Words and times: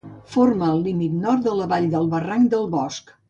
Forma 0.35 0.69
el 0.75 0.81
límit 0.87 1.19
nord 1.27 1.45
de 1.49 1.53
la 1.59 1.67
vall 1.75 1.87
del 1.93 2.09
barranc 2.15 2.53
del 2.55 2.69
Bosc. 2.77 3.15